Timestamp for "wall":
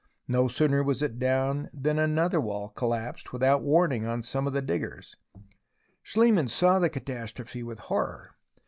2.41-2.69